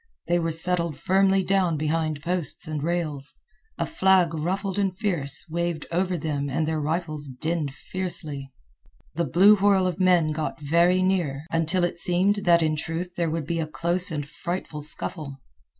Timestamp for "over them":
5.91-6.49